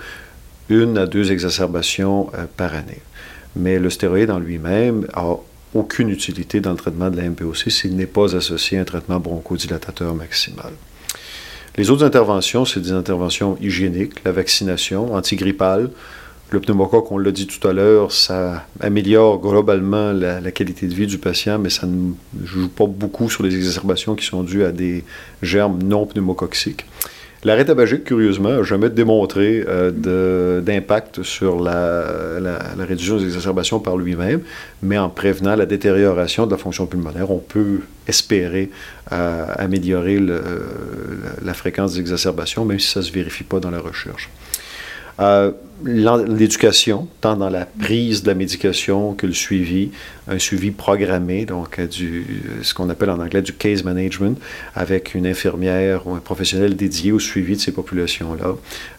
une 0.70 0.98
à 0.98 1.06
deux 1.06 1.32
exacerbations 1.32 2.32
euh, 2.34 2.46
par 2.58 2.74
année. 2.74 3.02
Mais 3.56 3.80
le 3.80 3.90
stéroïde 3.90 4.32
en 4.32 4.40
lui-même 4.40 5.08
a 5.14 5.36
aucune 5.74 6.10
utilité 6.10 6.62
dans 6.62 6.72
le 6.72 6.78
traitement 6.78 7.10
de 7.10 7.18
la 7.18 7.30
MPOC 7.30 7.70
s'il 7.70 7.96
n'est 7.96 8.06
pas 8.06 8.36
associé 8.36 8.78
à 8.78 8.82
un 8.82 8.86
traitement 8.86 9.20
bronchodilatateur 9.20 10.16
maximal. 10.16 10.72
Les 11.78 11.90
autres 11.90 12.06
interventions, 12.06 12.64
c'est 12.64 12.80
des 12.80 12.94
interventions 12.94 13.58
hygiéniques, 13.62 14.24
la 14.24 14.32
vaccination 14.32 15.14
antigrippale, 15.14 15.90
le 16.52 16.60
pneumocoque, 16.60 17.12
on 17.12 17.18
l'a 17.18 17.32
dit 17.32 17.48
tout 17.48 17.68
à 17.68 17.74
l'heure, 17.74 18.12
ça 18.12 18.66
améliore 18.80 19.40
globalement 19.42 20.12
la, 20.12 20.52
qualité 20.52 20.88
de 20.88 20.94
vie 20.94 21.08
du 21.08 21.18
patient, 21.18 21.58
mais 21.58 21.70
ça 21.70 21.88
ne 21.88 22.14
joue 22.44 22.70
pas 22.70 22.86
beaucoup 22.86 23.30
sur 23.30 23.44
les 23.44 23.56
exacerbations 23.56 24.16
qui 24.16 24.26
sont 24.26 24.44
dues 24.44 24.64
à 24.64 24.72
des 24.72 25.04
germes 25.42 25.82
non 25.82 26.06
pneumococciques. 26.06 26.86
L'arrêt 27.44 27.66
tabagique, 27.66 28.06
curieusement, 28.06 28.50
n'a 28.50 28.64
jamais 28.64 28.90
démontré 28.90 29.64
euh, 29.68 30.62
d'impact 30.62 31.22
sur 31.22 31.60
la, 31.60 32.04
réduction 32.80 33.18
des 33.18 33.26
exacerbations 33.26 33.80
par 33.80 33.98
lui-même, 33.98 34.42
mais 34.82 34.98
en 34.98 35.10
prévenant 35.10 35.56
la 35.56 35.68
détérioration 35.68 36.48
de 36.48 36.52
la 36.52 36.58
fonction 36.58 36.88
pulmonaire, 36.88 37.30
on 37.30 37.38
peut 37.40 37.82
espérer 38.08 38.72
euh, 39.12 39.46
améliorer 39.58 40.20
la 40.20 41.54
fréquence 41.54 41.94
des 41.94 42.00
exacerbations, 42.00 42.66
même 42.66 42.80
si 42.80 42.88
ça 42.88 43.02
ne 43.02 43.06
se 43.06 43.12
vérifie 43.12 43.44
pas 43.44 43.60
dans 43.60 43.72
la 43.72 43.80
recherche. 43.80 44.30
Euh, 45.20 45.52
l'éducation, 45.84 47.08
tant 47.22 47.36
dans 47.36 47.50
la 47.50 47.66
prise 47.66 48.24
de 48.24 48.28
la 48.28 48.34
médication 48.34 49.14
que 49.14 49.28
le 49.28 49.34
suivi, 49.34 49.92
un 50.28 50.40
suivi 50.40 50.72
programmé, 50.72 51.46
donc 51.46 51.80
euh, 51.80 51.88
du, 51.88 52.26
ce 52.64 52.74
qu'on 52.74 52.90
appelle 52.90 53.10
en 53.10 53.20
anglais 53.20 53.42
du 53.42 53.54
case 53.54 53.84
management, 53.84 54.40
avec 54.74 55.16
une 55.16 55.28
infirmière 55.28 56.08
ou 56.08 56.16
un 56.16 56.20
professionnel 56.20 56.76
dédié 56.76 57.12
au 57.12 57.20
suivi 57.20 57.56
de 57.56 57.62
ces 57.62 57.72
populations-là, 57.72 58.56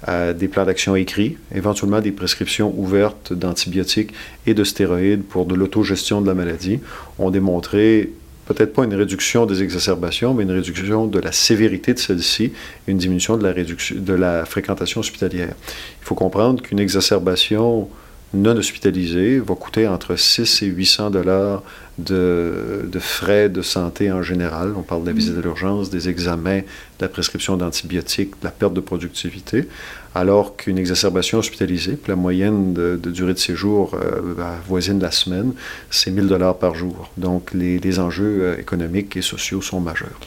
euh, 0.09 0.33
des 0.33 0.49
plans 0.49 0.65
d'action 0.65 0.97
écrits, 0.97 1.39
éventuellement 1.55 2.01
des 2.01 2.13
prescriptions 2.13 2.73
ouvertes 2.77 3.33
d'antibiotiques 3.33 4.13
et 4.47 4.55
de 4.55 4.65
stéroïdes 4.65 5.25
pour 5.25 5.47
de 5.47 5.55
l'autogestion 5.55 6.21
de 6.21 6.27
la 6.27 6.35
maladie, 6.35 6.81
ont 7.19 7.31
démontré 7.31 8.11
peut-être 8.47 8.73
pas 8.73 8.85
une 8.85 8.95
réduction 8.95 9.45
des 9.45 9.63
exacerbations, 9.63 10.33
mais 10.33 10.45
une 10.45 10.53
réduction 10.53 11.07
de 11.07 11.19
la 11.19 11.33
sévérité 11.33 11.95
de 11.95 11.99
celle-ci, 11.99 12.53
une 12.87 12.97
diminution 12.97 13.37
de 13.37 13.45
la, 13.47 13.53
réduction, 13.53 13.97
de 13.99 14.15
la 14.15 14.45
fréquentation 14.45 15.01
hospitalière. 15.01 15.55
Il 16.01 16.05
faut 16.05 16.15
comprendre 16.15 16.63
qu'une 16.63 16.79
exacerbation 16.79 17.89
non 18.35 18.57
hospitalisée 18.57 19.39
va 19.39 19.55
coûter 19.55 19.87
entre 19.87 20.17
6 20.17 20.63
et 20.63 20.67
800 20.67 21.11
dollars 21.11 21.63
de, 21.99 22.87
de, 22.91 22.99
frais 22.99 23.49
de 23.49 23.63
santé 23.63 24.13
en 24.13 24.23
général. 24.23 24.75
On 24.77 24.83
parle 24.83 25.03
de 25.03 25.07
la 25.07 25.13
visite 25.13 25.39
à 25.39 25.41
l'urgence, 25.41 25.89
des 25.89 26.09
examens, 26.09 26.59
de 26.61 26.63
la 27.01 27.09
prescription 27.09 27.57
d'antibiotiques, 27.57 28.33
de 28.41 28.45
la 28.45 28.51
perte 28.51 28.75
de 28.75 28.81
productivité, 28.81 29.69
alors 30.15 30.57
qu'une 30.57 30.77
exacerbation 30.79 31.39
hospitalisée, 31.39 31.99
la 32.07 32.17
moyenne 32.17 32.75
de, 32.75 32.97
durée 32.97 33.35
de 33.35 33.39
séjour 33.39 33.95
euh, 33.95 34.21
voisine 34.67 34.99
de 34.99 35.05
la 35.05 35.11
semaine, 35.11 35.53
c'est 35.91 36.11
1000 36.11 36.27
dollars 36.27 36.59
par 36.59 36.75
jour. 36.75 37.11
Donc 37.17 37.53
les, 37.55 37.79
les 37.79 37.99
enjeux 37.99 38.41
euh, 38.43 38.59
économiques 38.59 39.17
et 39.17 39.23
sociaux 39.23 39.63
sont 39.63 39.81
majeurs. 39.81 40.21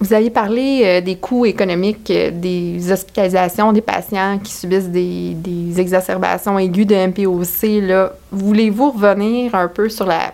Vous 0.00 0.14
avez 0.14 0.30
parlé 0.30 0.82
euh, 0.82 1.00
des 1.02 1.16
coûts 1.16 1.44
économiques 1.44 2.10
euh, 2.10 2.30
des 2.32 2.90
hospitalisations 2.90 3.70
des 3.70 3.82
patients 3.82 4.38
qui 4.42 4.50
subissent 4.50 4.88
des, 4.88 5.78
exacerbations 5.78 6.58
aiguës 6.58 6.86
de 6.86 6.94
MPOC. 6.94 8.10
Voulez-vous 8.32 8.92
revenir 8.92 9.54
un 9.54 9.68
peu 9.68 9.90
sur 9.90 10.06
la 10.06 10.32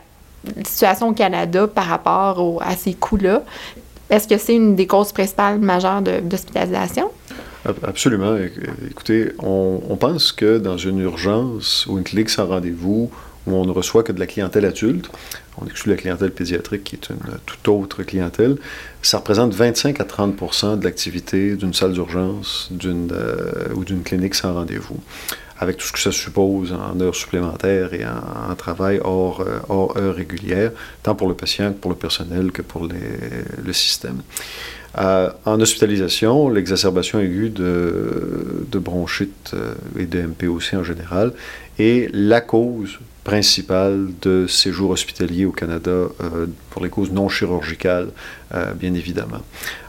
situation 0.65 1.09
au 1.09 1.13
Canada 1.13 1.67
par 1.67 1.87
rapport 1.87 2.63
à 2.65 2.77
ces 2.77 2.95
coûts-là? 2.95 3.43
Est-ce 4.09 4.29
que 4.29 4.39
c'est 4.39 4.55
une 4.55 4.77
des 4.77 4.87
causes 4.87 5.11
principales 5.11 5.59
majeures 5.59 6.01
d'hospitalisation? 6.01 7.11
Absolument. 7.83 8.37
Écoutez, 8.89 9.33
on, 9.41 9.81
on, 9.89 9.97
pense 9.97 10.31
que 10.31 10.59
dans 10.59 10.79
une 10.79 11.01
urgence 11.01 11.85
ou 11.89 11.99
une 11.99 12.05
clinique 12.05 12.31
sans 12.31 12.47
rendez-vous, 12.47 13.11
où 13.47 13.55
on 13.55 13.65
ne 13.65 13.71
reçoit 13.71 14.03
que 14.03 14.13
de 14.13 14.21
la 14.21 14.27
clientèle 14.27 14.65
adulte, 14.65 15.11
on 15.59 15.67
exclut 15.67 15.93
la 15.93 15.97
clientèle 15.97 16.31
pédiatrique 16.31 16.85
qui 16.85 16.97
est 16.97 17.11
une 17.11 17.39
toute 17.47 17.67
autre 17.69 18.03
clientèle, 18.03 18.57
ça 19.03 19.19
représente 19.19 19.55
25 19.55 20.01
à 20.01 20.05
30% 20.05 20.79
de 20.79 20.85
l'activité 20.85 21.57
d'une 21.57 21.75
salle 21.75 21.93
d'urgence 21.93 22.71
euh, 22.85 23.69
ou 23.75 23.85
d'une 23.85 24.03
clinique 24.03 24.35
sans 24.35 24.55
rendez-vous, 24.55 25.01
avec 25.59 25.77
tout 25.77 25.87
ce 25.87 25.93
que 25.93 25.99
ça 25.99 26.13
suppose 26.13 26.73
en 26.73 27.01
heures 27.01 27.15
supplémentaires 27.15 27.95
et 27.95 28.05
en, 28.05 28.55
travail 28.57 28.97
euh, 28.99 29.01
hors, 29.05 29.97
heures 29.97 30.15
régulières, 30.15 30.73
tant 31.03 31.15
pour 31.15 31.29
le 31.29 31.35
patient 31.35 31.73
que 31.73 31.79
pour 31.79 31.91
le 31.91 31.97
personnel 31.97 32.53
que 32.53 32.63
pour 32.63 32.87
le 32.87 33.73
système. 33.73 34.23
Euh, 34.99 35.31
en 35.45 35.61
hospitalisation, 35.61 36.49
l'exacerbation 36.49 37.21
aiguë 37.21 37.51
de, 37.51 38.79
bronchite 38.79 39.55
et 39.99 40.07
de 40.07 40.23
MPOC 40.23 40.75
en 40.75 40.85
général 40.85 41.33
est 41.79 42.09
la 42.13 42.41
cause 42.41 42.99
principale 43.27 44.11
de 44.23 44.47
séjour 44.47 44.91
hospitalier 44.91 45.47
au 45.47 45.51
Canada 45.51 45.91
euh, 45.91 46.47
pour 46.71 46.85
les 46.85 46.89
causes 46.89 47.11
non 47.11 47.29
chirurgicales, 47.29 48.11
euh, 48.55 48.73
bien 48.73 48.95
évidemment. 48.95 49.43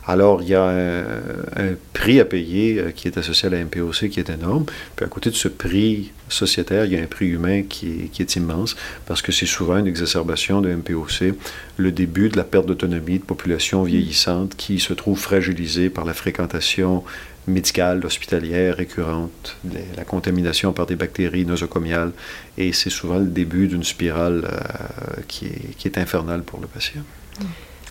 Alors, 0.08 0.42
il 0.42 0.50
y 0.50 0.56
a 0.56 0.64
un, 0.64 1.76
prix 1.94 2.20
à 2.20 2.26
payer 2.26 2.80
euh, 2.80 2.90
qui 2.90 3.08
est 3.08 3.16
associé 3.16 3.48
à 3.48 3.52
la 3.52 3.64
MPOC 3.64 4.10
qui 4.10 4.20
est 4.20 4.32
énorme. 4.32 4.66
Puis 4.96 5.06
à 5.06 5.08
côté 5.08 5.30
de 5.30 5.36
ce 5.36 5.50
prix 5.50 6.12
sociétaire, 6.30 6.86
il 6.86 6.94
y 6.94 6.98
a 6.98 7.02
un 7.02 7.08
prix 7.08 7.28
humain 7.28 7.64
qui 7.64 7.88
est, 7.88 8.08
qui 8.08 8.22
est 8.22 8.36
immense 8.36 8.76
parce 9.06 9.22
que 9.22 9.32
c'est 9.32 9.46
souvent 9.46 9.78
une 9.78 9.88
exacerbation 9.88 10.62
de 10.62 10.74
MPOC, 10.74 11.34
le 11.78 11.92
début 11.92 12.30
de 12.30 12.38
la 12.38 12.44
perte 12.44 12.66
d'autonomie 12.66 13.20
de 13.20 13.24
population 13.24 13.84
vieillissante 13.84 14.56
qui 14.56 14.80
se 14.80 14.94
trouve 14.94 15.20
fragilisée 15.20 15.90
par 15.90 16.06
la 16.06 16.14
fréquentation 16.14 17.04
médicale, 17.48 18.06
hospitalière 18.06 18.76
récurrente, 18.76 19.58
la 19.96 20.04
contamination 20.04 20.74
par 20.74 20.86
des 20.86 20.96
bactéries 20.96 21.46
nosocomiales, 21.46 22.12
et 22.58 22.74
c'est 22.74 22.90
souvent 22.90 23.18
le 23.18 23.28
début 23.28 23.68
d'une 23.68 23.84
spirale 23.84 24.44
euh, 24.46 25.22
qui, 25.28 25.46
est, 25.46 25.76
qui, 25.78 25.88
est, 25.88 25.98
infernale 25.98 26.44
pour 26.44 26.60
le 26.60 26.68
patient. 26.68 27.02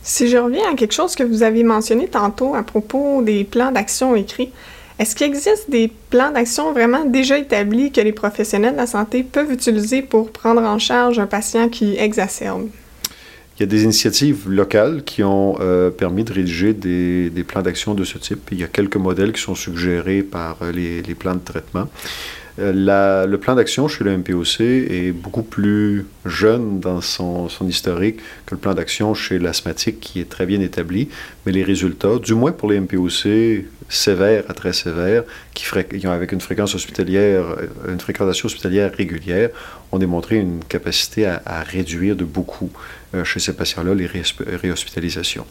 Si 0.02 0.28
je 0.28 0.36
reviens 0.36 0.70
à 0.70 0.74
quelque 0.74 0.92
chose 0.92 1.14
que 1.14 1.22
vous 1.22 1.42
avez 1.42 1.64
mentionné 1.64 2.06
tantôt 2.06 2.54
à 2.54 2.62
propos 2.62 3.22
des 3.22 3.44
plans 3.44 3.72
d'action 3.72 4.14
écrits, 4.14 4.52
est-ce 4.98 5.14
qu'il 5.14 5.26
existe 5.26 5.70
des 5.70 5.90
plans 6.10 6.32
d'action 6.32 6.72
vraiment 6.72 7.04
déjà 7.04 7.38
établis 7.38 7.92
que 7.92 8.00
les 8.00 8.12
professionnels 8.12 8.72
de 8.72 8.78
la 8.78 8.86
santé 8.86 9.22
peuvent 9.22 9.52
utiliser 9.52 10.00
pour 10.00 10.30
prendre 10.30 10.62
en 10.62 10.78
charge 10.78 11.18
un 11.18 11.26
patient 11.26 11.68
qui 11.68 11.96
exacerbe? 11.98 12.68
Il 13.58 13.60
y 13.60 13.62
a 13.62 13.66
des 13.66 13.84
initiatives 13.84 14.50
locales 14.50 15.02
qui 15.04 15.22
ont 15.22 15.56
euh, 15.60 15.90
permis 15.90 16.24
de 16.24 16.32
rédiger 16.32 16.74
des, 16.74 17.30
plans 17.46 17.62
d'action 17.62 17.94
de 17.94 18.04
ce 18.04 18.18
type. 18.18 18.48
Il 18.52 18.60
y 18.60 18.64
a 18.64 18.68
quelques 18.68 18.96
modèles 18.96 19.32
qui 19.32 19.40
sont 19.40 19.54
suggérés 19.54 20.22
par 20.22 20.58
euh, 20.62 20.72
les 20.72 21.14
plans 21.14 21.34
de 21.34 21.40
traitement. 21.40 21.88
Euh, 22.58 23.26
le 23.26 23.38
plan 23.38 23.54
d'action 23.54 23.86
chez 23.88 24.02
le 24.04 24.16
MPOC 24.16 24.60
est 24.60 25.12
beaucoup 25.12 25.42
plus 25.42 26.06
jeune 26.24 26.80
dans 26.80 27.00
son, 27.00 27.48
historique 27.68 28.20
que 28.46 28.54
le 28.54 28.60
plan 28.60 28.74
d'action 28.74 29.12
chez 29.14 29.38
l'asthmatique 29.38 30.00
qui 30.00 30.20
est 30.20 30.28
très 30.28 30.46
bien 30.46 30.60
établi, 30.60 31.08
mais 31.44 31.52
les 31.52 31.62
résultats, 31.62 32.18
du 32.18 32.34
moins 32.34 32.52
pour 32.52 32.70
les 32.70 32.80
MPOC 32.80 33.66
sévères 33.88 34.44
à 34.48 34.54
très 34.54 34.72
sévères, 34.72 35.24
qui, 35.54 35.66
ont 36.06 36.10
avec 36.10 36.32
une 36.32 36.40
fréquence 36.40 36.74
hospitalière, 36.74 37.44
une 37.88 38.00
fréquentation 38.00 38.46
hospitalière 38.46 38.92
régulière, 38.92 39.50
ont 39.92 39.98
démontré 39.98 40.36
une 40.36 40.64
capacité 40.64 41.26
à, 41.26 41.42
à 41.44 41.62
réduire 41.62 42.16
de 42.16 42.24
beaucoup 42.24 42.70
euh, 43.14 43.24
chez 43.24 43.40
ces 43.40 43.52
patients-là 43.52 43.94
les 43.94 44.08
réhospitalisations. 44.56 45.46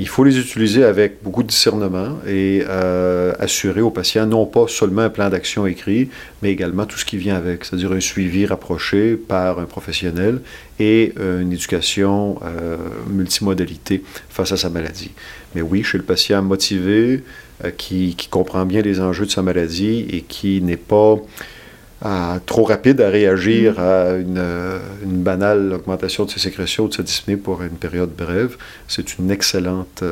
Il 0.00 0.06
faut 0.06 0.22
les 0.22 0.38
utiliser 0.38 0.84
avec 0.84 1.24
beaucoup 1.24 1.42
de 1.42 1.48
discernement 1.48 2.18
et 2.24 2.62
euh, 2.68 3.32
assurer 3.40 3.80
aux 3.80 3.90
patients 3.90 4.26
non 4.26 4.46
pas 4.46 4.66
seulement 4.68 5.02
un 5.02 5.10
plan 5.10 5.28
d'action 5.28 5.66
écrit, 5.66 6.08
mais 6.40 6.52
également 6.52 6.86
tout 6.86 6.98
ce 6.98 7.04
qui 7.04 7.16
vient 7.16 7.34
avec, 7.34 7.64
c'est-à-dire 7.64 7.90
un 7.90 7.98
suivi 8.00 8.46
rapproché 8.46 9.16
par 9.16 9.58
un 9.58 9.64
professionnel 9.64 10.40
et 10.78 11.12
euh, 11.18 11.40
une 11.40 11.52
éducation 11.52 12.38
euh, 12.44 12.76
multimodalité 13.08 14.04
face 14.28 14.52
à 14.52 14.56
sa 14.56 14.70
maladie. 14.70 15.10
Mais 15.56 15.62
oui, 15.62 15.82
chez 15.82 15.98
le 15.98 16.04
patient 16.04 16.42
motivé, 16.42 17.24
qui, 17.76 18.14
qui, 18.16 18.28
comprend 18.28 18.64
bien 18.64 18.82
les 18.82 19.00
enjeux 19.00 19.26
de 19.26 19.32
sa 19.32 19.42
maladie 19.42 20.06
et 20.12 20.20
qui 20.20 20.62
n'est 20.62 20.76
pas 20.76 21.16
trop 22.46 22.64
rapide 22.64 23.00
à 23.00 23.10
réagir 23.10 23.80
à 23.80 24.12
une, 24.12 24.42
une, 25.02 25.22
banale 25.22 25.72
augmentation 25.72 26.24
de 26.24 26.30
ses 26.30 26.38
sécrétions 26.38 26.84
ou 26.84 26.88
de 26.88 26.94
sa 26.94 27.02
dyspnée 27.02 27.36
pour 27.36 27.62
une 27.62 27.70
période 27.76 28.10
brève. 28.10 28.56
C'est 28.86 29.18
une 29.18 29.30
excellente 29.30 30.02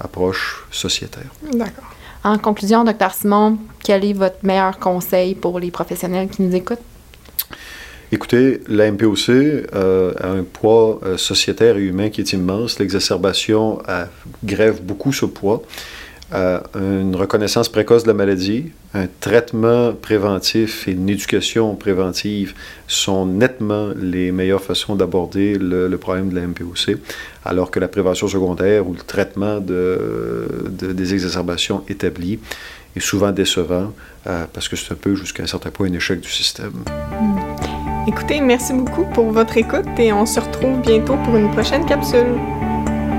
approche 0.00 0.66
sociétaire. 0.70 1.30
D'accord. 1.52 1.94
En 2.24 2.38
conclusion, 2.38 2.84
docteur 2.84 3.14
Simon, 3.14 3.58
quel 3.84 4.04
est 4.04 4.12
votre 4.12 4.38
meilleur 4.42 4.78
conseil 4.78 5.34
pour 5.34 5.60
les 5.60 5.70
professionnels 5.70 6.28
qui 6.28 6.42
nous 6.42 6.54
écoutent? 6.54 6.82
Écoutez, 8.10 8.60
la 8.68 8.90
MPOC 8.90 9.28
euh, 9.28 10.14
a 10.18 10.28
un 10.28 10.42
poids 10.42 10.98
euh, 11.02 11.18
sociétaire 11.18 11.76
et 11.76 11.82
humain 11.82 12.08
qui 12.08 12.22
est 12.22 12.32
immense. 12.32 12.78
L'exacerbation 12.78 13.82
grève 14.44 14.82
beaucoup 14.82 15.12
ce 15.12 15.26
poids. 15.26 15.62
Euh, 16.34 16.60
une 16.74 17.16
reconnaissance 17.16 17.70
précoce 17.70 18.02
de 18.02 18.08
la 18.08 18.14
maladie, 18.14 18.70
un 18.92 19.06
traitement 19.20 19.94
préventif 19.94 20.86
et 20.86 20.92
une 20.92 21.08
éducation 21.08 21.74
préventive 21.74 22.54
sont 22.86 23.24
nettement 23.24 23.88
les 23.96 24.30
meilleures 24.30 24.62
façons 24.62 24.94
d'aborder 24.94 25.56
le, 25.58 25.88
problème 25.96 26.28
de 26.28 26.34
la 26.34 26.46
MPOC, 26.46 26.98
alors 27.44 27.70
que 27.70 27.80
la 27.80 27.88
prévention 27.88 28.28
secondaire 28.28 28.86
ou 28.86 28.92
le 28.92 29.00
traitement 29.00 29.58
de, 29.58 30.46
des 30.68 31.14
exacerbations 31.14 31.82
établies 31.88 32.38
est 32.94 33.00
souvent 33.00 33.32
décevant 33.32 33.94
parce 34.52 34.68
que 34.68 34.76
c'est 34.76 34.92
un 34.92 34.96
peu 34.96 35.14
jusqu'à 35.14 35.42
un 35.42 35.46
certain 35.46 35.70
point 35.70 35.88
un 35.88 35.94
échec 35.94 36.20
du 36.20 36.28
système. 36.28 36.72
Hmm. 37.20 37.38
Écoutez, 38.08 38.40
merci 38.40 38.72
beaucoup 38.72 39.04
pour 39.12 39.32
votre 39.32 39.56
écoute 39.58 39.86
et 39.98 40.14
on 40.14 40.24
se 40.24 40.40
retrouve 40.40 40.80
bientôt 40.80 41.16
pour 41.24 41.36
une 41.36 41.50
prochaine 41.50 41.84
capsule. 41.84 42.38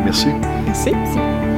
Merci. 0.04 0.30
Merci. 0.66 0.92
merci. 0.92 1.49